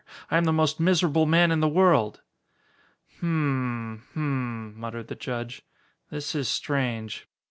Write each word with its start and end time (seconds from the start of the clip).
I 0.31 0.37
am 0.39 0.45
the 0.45 0.51
most 0.51 0.79
miserable 0.79 1.27
man 1.27 1.51
in 1.51 1.59
the 1.59 1.67
world!" 1.69 2.21
"Hm 3.19 4.01
m 4.01 4.03
hm 4.15 4.17
m," 4.73 4.79
muttered 4.79 5.09
the 5.09 5.15
judge, 5.15 5.61
"this 6.09 6.33
is 6.33 6.49
strange." 6.49 7.27